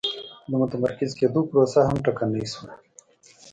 [0.49, 2.69] د متمرکز کېدو پروسه هم ټکنۍ شوه.